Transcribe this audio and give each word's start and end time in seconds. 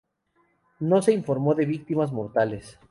No 0.79 1.03
se 1.03 1.13
informó 1.13 1.53
de 1.53 1.67
víctimas 1.67 2.11
mortales. 2.11 2.79